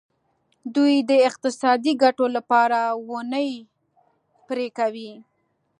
[0.75, 3.51] دوی د اقتصادي ګټو لپاره ونې
[4.47, 5.11] پرې کوي.